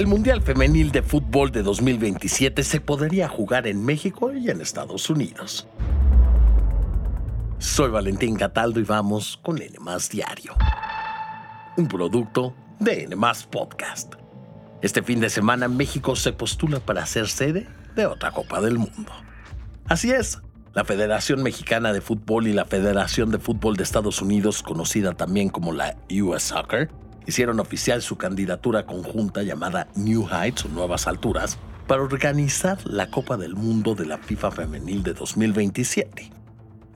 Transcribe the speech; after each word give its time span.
El 0.00 0.06
Mundial 0.06 0.40
Femenil 0.40 0.92
de 0.92 1.02
Fútbol 1.02 1.52
de 1.52 1.62
2027 1.62 2.62
se 2.62 2.80
podría 2.80 3.28
jugar 3.28 3.66
en 3.66 3.84
México 3.84 4.32
y 4.32 4.48
en 4.48 4.62
Estados 4.62 5.10
Unidos. 5.10 5.68
Soy 7.58 7.90
Valentín 7.90 8.34
Cataldo 8.34 8.80
y 8.80 8.84
vamos 8.84 9.38
con 9.42 9.60
N 9.60 9.76
Diario, 10.10 10.54
un 11.76 11.86
producto 11.86 12.54
de 12.78 13.04
N 13.04 13.16
Podcast. 13.50 14.14
Este 14.80 15.02
fin 15.02 15.20
de 15.20 15.28
semana 15.28 15.68
México 15.68 16.16
se 16.16 16.32
postula 16.32 16.80
para 16.80 17.04
ser 17.04 17.28
sede 17.28 17.68
de 17.94 18.06
otra 18.06 18.30
Copa 18.30 18.62
del 18.62 18.78
Mundo. 18.78 19.12
Así 19.84 20.12
es, 20.12 20.38
la 20.72 20.84
Federación 20.86 21.42
Mexicana 21.42 21.92
de 21.92 22.00
Fútbol 22.00 22.46
y 22.46 22.54
la 22.54 22.64
Federación 22.64 23.30
de 23.30 23.38
Fútbol 23.38 23.76
de 23.76 23.82
Estados 23.82 24.22
Unidos, 24.22 24.62
conocida 24.62 25.12
también 25.12 25.50
como 25.50 25.74
la 25.74 25.94
US 26.10 26.44
Soccer, 26.44 26.88
hicieron 27.30 27.58
oficial 27.60 28.02
su 28.02 28.16
candidatura 28.16 28.84
conjunta 28.84 29.42
llamada 29.42 29.88
New 29.96 30.28
Heights 30.30 30.66
o 30.66 30.68
Nuevas 30.68 31.06
Alturas 31.06 31.58
para 31.86 32.02
organizar 32.02 32.78
la 32.84 33.10
Copa 33.10 33.36
del 33.36 33.54
Mundo 33.54 33.94
de 33.94 34.06
la 34.06 34.18
FIFA 34.18 34.50
Femenil 34.50 35.02
de 35.02 35.14
2027. 35.14 36.30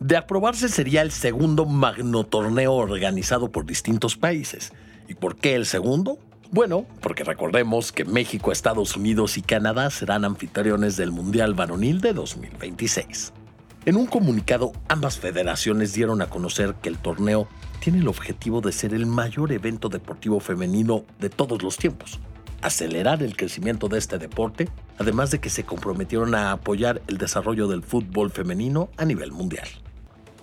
De 0.00 0.16
aprobarse 0.16 0.68
sería 0.68 1.02
el 1.02 1.12
segundo 1.12 1.66
magno 1.66 2.24
torneo 2.24 2.74
organizado 2.74 3.50
por 3.50 3.64
distintos 3.64 4.16
países. 4.16 4.72
¿Y 5.08 5.14
por 5.14 5.36
qué 5.36 5.54
el 5.54 5.66
segundo? 5.66 6.18
Bueno, 6.50 6.84
porque 7.00 7.24
recordemos 7.24 7.90
que 7.90 8.04
México, 8.04 8.52
Estados 8.52 8.96
Unidos 8.96 9.38
y 9.38 9.42
Canadá 9.42 9.90
serán 9.90 10.24
anfitriones 10.24 10.96
del 10.96 11.10
Mundial 11.10 11.54
Varonil 11.54 12.00
de 12.00 12.12
2026. 12.12 13.32
En 13.86 13.96
un 13.96 14.06
comunicado, 14.06 14.72
ambas 14.88 15.18
federaciones 15.18 15.92
dieron 15.92 16.22
a 16.22 16.30
conocer 16.30 16.74
que 16.80 16.88
el 16.88 16.96
torneo 16.96 17.46
tiene 17.80 17.98
el 17.98 18.08
objetivo 18.08 18.62
de 18.62 18.72
ser 18.72 18.94
el 18.94 19.04
mayor 19.04 19.52
evento 19.52 19.90
deportivo 19.90 20.40
femenino 20.40 21.04
de 21.20 21.28
todos 21.28 21.62
los 21.62 21.76
tiempos, 21.76 22.18
acelerar 22.62 23.22
el 23.22 23.36
crecimiento 23.36 23.88
de 23.88 23.98
este 23.98 24.16
deporte, 24.16 24.70
además 24.96 25.30
de 25.30 25.38
que 25.38 25.50
se 25.50 25.64
comprometieron 25.64 26.34
a 26.34 26.52
apoyar 26.52 27.02
el 27.08 27.18
desarrollo 27.18 27.68
del 27.68 27.82
fútbol 27.82 28.30
femenino 28.30 28.88
a 28.96 29.04
nivel 29.04 29.32
mundial. 29.32 29.68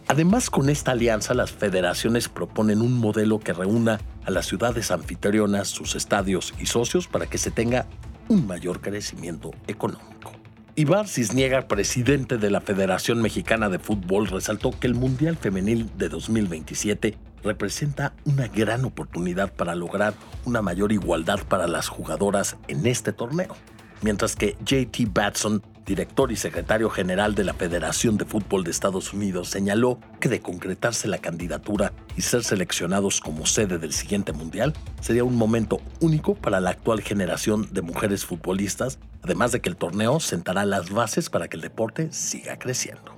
Además, 0.07 0.51
con 0.51 0.69
esta 0.69 0.91
alianza, 0.91 1.33
las 1.33 1.51
federaciones 1.51 2.29
proponen 2.29 2.79
un 2.79 2.99
modelo 2.99 3.39
que 3.39 3.53
reúna 3.53 3.99
a 4.23 4.29
las 4.29 4.45
ciudades 4.45 4.91
anfitrionas, 4.91 5.67
sus 5.67 5.95
estadios 5.95 6.53
y 6.59 6.67
socios 6.67 7.07
para 7.07 7.25
que 7.25 7.39
se 7.39 7.49
tenga 7.49 7.87
un 8.27 8.45
mayor 8.45 8.81
crecimiento 8.81 9.49
económico. 9.67 10.40
Ibar 10.77 11.09
Cisniega, 11.09 11.67
presidente 11.67 12.37
de 12.37 12.49
la 12.49 12.61
Federación 12.61 13.21
Mexicana 13.21 13.67
de 13.67 13.77
Fútbol, 13.77 14.27
resaltó 14.27 14.71
que 14.71 14.87
el 14.87 14.95
Mundial 14.95 15.35
Femenil 15.35 15.89
de 15.97 16.07
2027 16.07 17.17
representa 17.43 18.13
una 18.23 18.47
gran 18.47 18.85
oportunidad 18.85 19.51
para 19.51 19.75
lograr 19.75 20.13
una 20.45 20.61
mayor 20.61 20.93
igualdad 20.93 21.39
para 21.49 21.67
las 21.67 21.89
jugadoras 21.89 22.55
en 22.69 22.85
este 22.87 23.11
torneo, 23.11 23.53
mientras 24.01 24.37
que 24.37 24.55
JT 24.63 25.11
Batson, 25.13 25.61
director 25.85 26.31
y 26.31 26.37
secretario 26.37 26.89
general 26.89 27.35
de 27.35 27.43
la 27.43 27.53
Federación 27.53 28.15
de 28.15 28.23
Fútbol 28.23 28.63
de 28.63 28.71
Estados 28.71 29.11
Unidos, 29.11 29.49
señaló 29.49 29.99
que 30.21 30.29
de 30.29 30.39
concretarse 30.39 31.09
la 31.09 31.17
candidatura 31.17 31.91
y 32.15 32.21
ser 32.21 32.45
seleccionados 32.45 33.19
como 33.19 33.45
sede 33.45 33.77
del 33.77 33.91
siguiente 33.91 34.31
Mundial, 34.31 34.73
sería 35.01 35.25
un 35.25 35.35
momento 35.35 35.81
único 35.99 36.35
para 36.35 36.61
la 36.61 36.69
actual 36.69 37.01
generación 37.01 37.67
de 37.73 37.81
mujeres 37.81 38.25
futbolistas, 38.25 38.99
además 39.23 39.51
de 39.51 39.61
que 39.61 39.69
el 39.69 39.77
torneo 39.77 40.19
sentará 40.19 40.65
las 40.65 40.89
bases 40.89 41.29
para 41.29 41.47
que 41.47 41.57
el 41.57 41.61
deporte 41.61 42.11
siga 42.11 42.57
creciendo. 42.57 43.17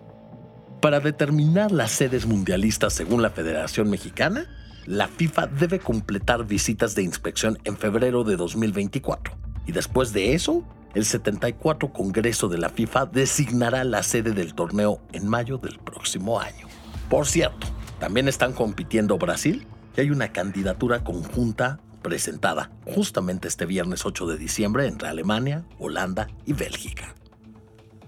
Para 0.81 0.99
determinar 0.99 1.71
las 1.71 1.91
sedes 1.91 2.25
mundialistas 2.25 2.93
según 2.93 3.21
la 3.21 3.29
Federación 3.29 3.89
Mexicana, 3.89 4.47
la 4.85 5.07
FIFA 5.07 5.47
debe 5.47 5.79
completar 5.79 6.45
visitas 6.45 6.93
de 6.93 7.03
inspección 7.03 7.57
en 7.63 7.77
febrero 7.77 8.23
de 8.23 8.35
2024 8.35 9.33
y 9.65 9.71
después 9.71 10.11
de 10.11 10.33
eso, 10.33 10.63
el 10.93 11.05
74 11.05 11.91
Congreso 11.93 12.49
de 12.49 12.57
la 12.57 12.69
FIFA 12.69 13.05
designará 13.07 13.83
la 13.83 14.03
sede 14.03 14.31
del 14.31 14.53
torneo 14.53 15.01
en 15.13 15.27
mayo 15.27 15.57
del 15.57 15.79
próximo 15.79 16.39
año. 16.39 16.67
Por 17.09 17.25
cierto, 17.27 17.67
también 17.99 18.27
están 18.27 18.53
compitiendo 18.53 19.17
Brasil 19.17 19.65
y 19.95 20.01
hay 20.01 20.11
una 20.11 20.33
candidatura 20.33 21.03
conjunta 21.03 21.79
presentada 22.03 22.69
justamente 22.85 23.47
este 23.47 23.65
viernes 23.65 24.05
8 24.05 24.27
de 24.27 24.37
diciembre 24.37 24.85
entre 24.85 25.07
Alemania, 25.07 25.65
Holanda 25.79 26.27
y 26.45 26.53
Bélgica. 26.53 27.15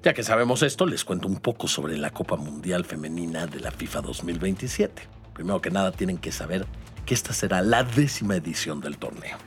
Ya 0.04 0.14
que 0.14 0.22
sabemos 0.22 0.62
esto, 0.62 0.86
les 0.86 1.04
cuento 1.04 1.28
un 1.28 1.38
poco 1.38 1.68
sobre 1.68 1.98
la 1.98 2.12
Copa 2.12 2.36
Mundial 2.36 2.86
Femenina 2.86 3.48
de 3.48 3.60
la 3.60 3.72
FIFA 3.72 4.02
2027. 4.02 5.02
Primero 5.34 5.62
que 5.62 5.72
nada, 5.72 5.92
tienen 5.92 6.20
que 6.20 6.32
saber 6.32 6.68
que 7.08 7.16
esta 7.16 7.34
será 7.34 7.64
la 7.64 7.84
décima 7.84 8.36
edición 8.36 8.82
del 8.82 9.00
torneo. 9.00 9.38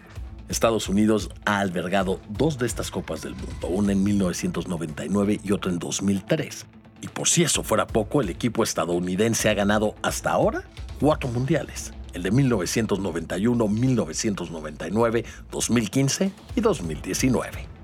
Estados 0.49 0.89
Unidos 0.89 1.31
ha 1.45 1.61
albergado 1.61 2.21
dos 2.29 2.59
de 2.59 2.67
estas 2.67 2.91
Copas 2.91 3.23
del 3.23 3.37
Mundo, 3.37 3.69
una 3.69 3.93
en 3.93 4.03
1999 4.03 5.41
y 5.45 5.53
otra 5.53 5.71
en 5.71 5.79
2003. 5.79 6.67
Y 7.03 7.09
por 7.09 7.29
si 7.29 7.45
eso 7.45 7.63
fuera 7.63 7.87
poco, 7.87 8.21
el 8.21 8.29
equipo 8.29 8.65
estadounidense 8.65 9.49
ha 9.49 9.55
ganado 9.55 9.95
hasta 10.03 10.31
ahora 10.31 10.65
cuatro 10.99 11.29
mundiales, 11.29 11.93
el 12.13 12.23
de 12.23 12.31
1991, 12.31 13.69
1999, 13.69 15.25
2015 15.51 16.33
y 16.57 16.61
2019. 16.61 17.79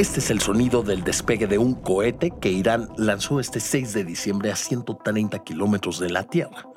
Este 0.00 0.20
es 0.20 0.30
el 0.30 0.40
sonido 0.40 0.82
del 0.82 1.04
despegue 1.04 1.46
de 1.46 1.58
un 1.58 1.74
cohete 1.74 2.32
que 2.40 2.48
Irán 2.48 2.88
lanzó 2.96 3.38
este 3.38 3.60
6 3.60 3.92
de 3.92 4.04
diciembre 4.04 4.50
a 4.50 4.56
130 4.56 5.40
kilómetros 5.44 6.00
de 6.00 6.08
la 6.08 6.24
Tierra. 6.24 6.69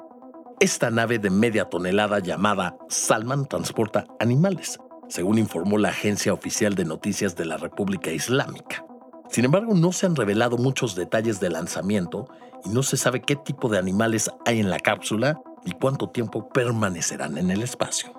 Esta 0.59 0.89
nave 0.89 1.19
de 1.19 1.29
media 1.29 1.65
tonelada 1.65 2.19
llamada 2.19 2.77
Salman 2.87 3.45
transporta 3.47 4.05
animales, 4.19 4.79
según 5.09 5.37
informó 5.37 5.77
la 5.77 5.89
agencia 5.89 6.33
oficial 6.33 6.75
de 6.75 6.85
noticias 6.85 7.35
de 7.35 7.45
la 7.45 7.57
República 7.57 8.11
Islámica. 8.11 8.85
Sin 9.29 9.45
embargo, 9.45 9.73
no 9.73 9.91
se 9.91 10.05
han 10.05 10.15
revelado 10.15 10.57
muchos 10.57 10.95
detalles 10.95 11.39
del 11.39 11.53
lanzamiento 11.53 12.27
y 12.63 12.69
no 12.69 12.83
se 12.83 12.97
sabe 12.97 13.21
qué 13.21 13.35
tipo 13.35 13.67
de 13.67 13.77
animales 13.77 14.29
hay 14.45 14.59
en 14.59 14.69
la 14.69 14.79
cápsula 14.79 15.41
y 15.65 15.71
cuánto 15.71 16.09
tiempo 16.09 16.49
permanecerán 16.49 17.37
en 17.37 17.51
el 17.51 17.61
espacio. 17.61 18.13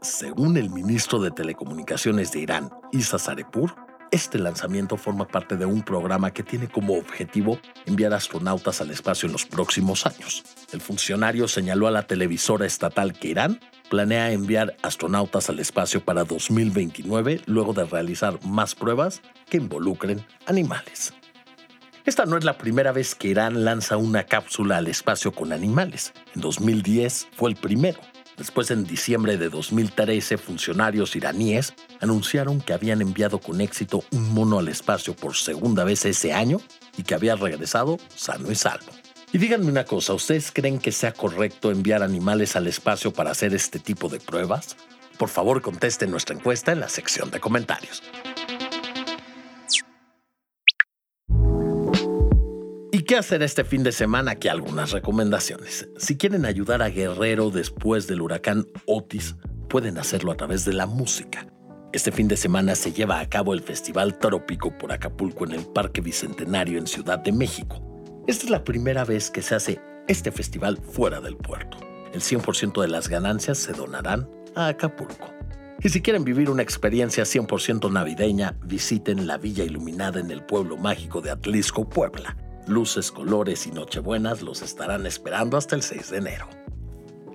Según 0.00 0.56
el 0.56 0.70
ministro 0.70 1.18
de 1.18 1.30
Telecomunicaciones 1.30 2.32
de 2.32 2.40
Irán, 2.40 2.70
Isa 2.92 3.18
Sarepur, 3.18 3.74
este 4.14 4.38
lanzamiento 4.38 4.96
forma 4.96 5.26
parte 5.26 5.56
de 5.56 5.66
un 5.66 5.82
programa 5.82 6.30
que 6.30 6.44
tiene 6.44 6.68
como 6.68 6.96
objetivo 6.96 7.58
enviar 7.84 8.14
astronautas 8.14 8.80
al 8.80 8.92
espacio 8.92 9.26
en 9.26 9.32
los 9.32 9.44
próximos 9.44 10.06
años. 10.06 10.44
El 10.72 10.80
funcionario 10.80 11.48
señaló 11.48 11.88
a 11.88 11.90
la 11.90 12.06
televisora 12.06 12.64
estatal 12.64 13.12
que 13.12 13.28
Irán 13.28 13.58
planea 13.90 14.30
enviar 14.30 14.76
astronautas 14.82 15.50
al 15.50 15.58
espacio 15.58 16.04
para 16.04 16.22
2029 16.22 17.40
luego 17.46 17.72
de 17.72 17.86
realizar 17.86 18.38
más 18.44 18.76
pruebas 18.76 19.20
que 19.50 19.56
involucren 19.56 20.24
animales. 20.46 21.12
Esta 22.04 22.24
no 22.24 22.36
es 22.36 22.44
la 22.44 22.56
primera 22.56 22.92
vez 22.92 23.16
que 23.16 23.28
Irán 23.28 23.64
lanza 23.64 23.96
una 23.96 24.26
cápsula 24.26 24.76
al 24.76 24.86
espacio 24.86 25.32
con 25.32 25.52
animales. 25.52 26.12
En 26.36 26.40
2010 26.40 27.30
fue 27.32 27.50
el 27.50 27.56
primero. 27.56 27.98
Después, 28.36 28.70
en 28.70 28.84
diciembre 28.84 29.36
de 29.36 29.48
2013, 29.48 30.38
funcionarios 30.38 31.14
iraníes 31.14 31.74
anunciaron 32.00 32.60
que 32.60 32.72
habían 32.72 33.00
enviado 33.00 33.38
con 33.38 33.60
éxito 33.60 34.02
un 34.10 34.34
mono 34.34 34.58
al 34.58 34.68
espacio 34.68 35.14
por 35.14 35.36
segunda 35.36 35.84
vez 35.84 36.04
ese 36.04 36.32
año 36.32 36.60
y 36.96 37.04
que 37.04 37.14
había 37.14 37.36
regresado 37.36 37.98
sano 38.14 38.50
y 38.50 38.54
salvo. 38.56 38.92
Y 39.32 39.38
díganme 39.38 39.66
una 39.66 39.84
cosa, 39.84 40.14
¿ustedes 40.14 40.52
creen 40.52 40.78
que 40.78 40.92
sea 40.92 41.12
correcto 41.12 41.70
enviar 41.70 42.02
animales 42.02 42.56
al 42.56 42.66
espacio 42.66 43.12
para 43.12 43.30
hacer 43.30 43.54
este 43.54 43.78
tipo 43.78 44.08
de 44.08 44.20
pruebas? 44.20 44.76
Por 45.18 45.28
favor, 45.28 45.62
contesten 45.62 46.10
nuestra 46.10 46.36
encuesta 46.36 46.72
en 46.72 46.80
la 46.80 46.88
sección 46.88 47.30
de 47.30 47.40
comentarios. 47.40 48.02
Qué 53.04 53.16
hacer 53.16 53.42
este 53.42 53.64
fin 53.64 53.82
de 53.82 53.92
semana? 53.92 54.32
Aquí 54.32 54.48
algunas 54.48 54.92
recomendaciones. 54.92 55.88
Si 55.98 56.16
quieren 56.16 56.44
ayudar 56.44 56.82
a 56.82 56.88
Guerrero 56.88 57.50
después 57.50 58.06
del 58.06 58.22
huracán 58.22 58.66
Otis, 58.86 59.36
pueden 59.68 59.98
hacerlo 59.98 60.32
a 60.32 60.36
través 60.36 60.64
de 60.64 60.72
la 60.72 60.86
música. 60.86 61.46
Este 61.92 62.10
fin 62.10 62.28
de 62.28 62.36
semana 62.36 62.74
se 62.74 62.92
lleva 62.92 63.20
a 63.20 63.28
cabo 63.28 63.54
el 63.54 63.62
Festival 63.62 64.18
Trópico 64.18 64.76
por 64.78 64.92
Acapulco 64.92 65.44
en 65.44 65.52
el 65.52 65.64
Parque 65.66 66.00
Bicentenario 66.00 66.78
en 66.78 66.86
Ciudad 66.86 67.18
de 67.18 67.32
México. 67.32 67.80
Esta 68.26 68.44
es 68.44 68.50
la 68.50 68.64
primera 68.64 69.04
vez 69.04 69.30
que 69.30 69.42
se 69.42 69.54
hace 69.54 69.80
este 70.08 70.32
festival 70.32 70.78
fuera 70.78 71.20
del 71.20 71.36
puerto. 71.36 71.78
El 72.12 72.20
100% 72.20 72.80
de 72.80 72.88
las 72.88 73.08
ganancias 73.08 73.58
se 73.58 73.72
donarán 73.72 74.28
a 74.54 74.68
Acapulco. 74.68 75.32
Y 75.82 75.88
si 75.88 76.00
quieren 76.00 76.24
vivir 76.24 76.48
una 76.48 76.62
experiencia 76.62 77.24
100% 77.24 77.90
navideña, 77.92 78.56
visiten 78.64 79.26
la 79.26 79.36
Villa 79.36 79.64
Iluminada 79.64 80.20
en 80.20 80.30
el 80.30 80.42
pueblo 80.42 80.76
mágico 80.76 81.20
de 81.20 81.30
Atlisco, 81.30 81.88
Puebla. 81.88 82.36
Luces, 82.66 83.12
colores 83.12 83.66
y 83.66 83.72
nochebuenas 83.72 84.40
los 84.40 84.62
estarán 84.62 85.06
esperando 85.06 85.56
hasta 85.56 85.76
el 85.76 85.82
6 85.82 86.10
de 86.10 86.16
enero. 86.16 86.48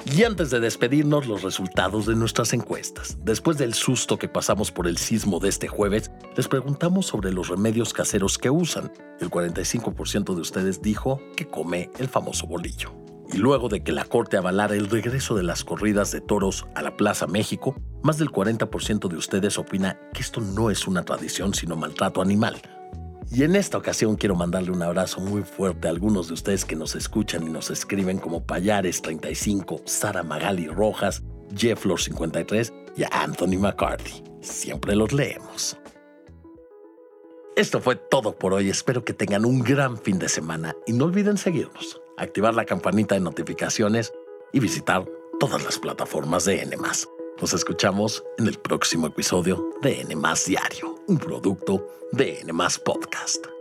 Y 0.05 0.23
antes 0.23 0.49
de 0.49 0.59
despedirnos, 0.59 1.27
los 1.27 1.43
resultados 1.43 2.05
de 2.05 2.15
nuestras 2.15 2.53
encuestas. 2.53 3.17
Después 3.23 3.57
del 3.57 3.73
susto 3.73 4.17
que 4.17 4.29
pasamos 4.29 4.71
por 4.71 4.87
el 4.87 4.97
sismo 4.97 5.39
de 5.39 5.49
este 5.49 5.67
jueves, 5.67 6.09
les 6.35 6.47
preguntamos 6.47 7.05
sobre 7.05 7.31
los 7.31 7.49
remedios 7.49 7.93
caseros 7.93 8.37
que 8.37 8.49
usan. 8.49 8.91
El 9.19 9.29
45% 9.29 10.33
de 10.33 10.41
ustedes 10.41 10.81
dijo 10.81 11.21
que 11.35 11.47
come 11.47 11.91
el 11.99 12.07
famoso 12.07 12.47
bolillo. 12.47 12.91
Y 13.31 13.37
luego 13.37 13.69
de 13.69 13.83
que 13.83 13.91
la 13.91 14.05
Corte 14.05 14.37
avalara 14.37 14.73
el 14.73 14.89
regreso 14.89 15.35
de 15.35 15.43
las 15.43 15.63
corridas 15.63 16.11
de 16.11 16.21
toros 16.21 16.65
a 16.73 16.81
la 16.81 16.97
Plaza 16.97 17.27
México, 17.27 17.75
más 18.01 18.17
del 18.17 18.31
40% 18.31 19.09
de 19.09 19.17
ustedes 19.17 19.59
opina 19.59 19.99
que 20.13 20.21
esto 20.21 20.41
no 20.41 20.71
es 20.71 20.87
una 20.87 21.03
tradición 21.03 21.53
sino 21.53 21.75
maltrato 21.75 22.21
animal 22.21 22.59
y 23.31 23.43
en 23.43 23.55
esta 23.55 23.77
ocasión 23.77 24.15
quiero 24.15 24.35
mandarle 24.35 24.71
un 24.71 24.81
abrazo 24.81 25.21
muy 25.21 25.43
fuerte 25.43 25.87
a 25.87 25.91
algunos 25.91 26.27
de 26.27 26.33
ustedes 26.33 26.65
que 26.65 26.75
nos 26.75 26.95
escuchan 26.95 27.43
y 27.43 27.49
nos 27.49 27.69
escriben 27.69 28.17
como 28.17 28.45
Payares35, 28.45 29.81
Sara 29.85 30.23
Magali 30.23 30.67
Rojas, 30.67 31.21
Jefflor53 31.53 32.73
y 32.97 33.03
Anthony 33.11 33.59
McCarthy. 33.59 34.23
Siempre 34.41 34.95
los 34.95 35.11
leemos. 35.13 35.77
Esto 37.55 37.81
fue 37.81 37.95
todo 37.97 38.35
por 38.37 38.53
hoy. 38.53 38.69
Espero 38.69 39.03
que 39.03 39.13
tengan 39.13 39.45
un 39.45 39.61
gran 39.61 39.97
fin 39.97 40.17
de 40.17 40.29
semana 40.29 40.73
y 40.87 40.93
no 40.93 41.05
olviden 41.05 41.37
seguirnos, 41.37 42.01
activar 42.17 42.53
la 42.53 42.65
campanita 42.65 43.15
de 43.15 43.21
notificaciones 43.21 44.13
y 44.53 44.59
visitar 44.59 45.05
todas 45.39 45.63
las 45.63 45.77
plataformas 45.77 46.45
de 46.45 46.61
N. 46.61 46.77
Nos 47.41 47.53
escuchamos 47.53 48.23
en 48.37 48.47
el 48.47 48.57
próximo 48.57 49.07
episodio 49.07 49.71
de 49.81 50.01
N 50.01 50.15
Diario, 50.47 50.98
un 51.09 51.17
producto 51.17 51.87
de 52.11 52.39
N 52.41 52.53
Podcast. 52.85 53.58